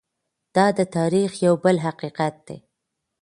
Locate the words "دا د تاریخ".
0.55-1.31